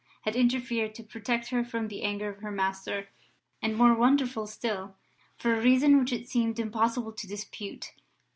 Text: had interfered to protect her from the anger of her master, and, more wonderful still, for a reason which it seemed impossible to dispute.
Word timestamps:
had 0.21 0.35
interfered 0.35 0.95
to 0.95 1.03
protect 1.03 1.49
her 1.51 1.63
from 1.63 1.87
the 1.87 2.01
anger 2.01 2.27
of 2.27 2.39
her 2.39 2.49
master, 2.51 3.09
and, 3.61 3.77
more 3.77 3.93
wonderful 3.93 4.47
still, 4.47 4.95
for 5.37 5.53
a 5.53 5.61
reason 5.61 5.99
which 5.99 6.11
it 6.11 6.27
seemed 6.27 6.57
impossible 6.57 7.11
to 7.11 7.27
dispute. 7.27 7.93